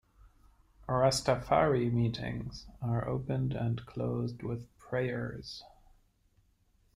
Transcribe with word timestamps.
Rastafari 0.89 1.91
meetings 1.93 2.65
are 2.81 3.07
opened 3.07 3.53
and 3.53 3.85
closed 3.85 4.41
with 4.41 4.65
prayers. 4.79 5.63